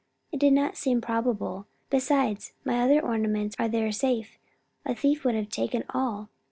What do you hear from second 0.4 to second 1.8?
not seem probable.